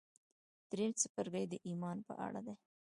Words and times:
درېيم 0.71 0.93
څپرکی 1.01 1.45
د 1.49 1.53
ايمان 1.67 1.97
په 2.07 2.13
اړه 2.25 2.41
دی. 2.45 2.55